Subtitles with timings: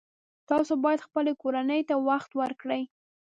[0.49, 2.83] تاسو باید خپلې کورنۍ ته وخت ورکړئ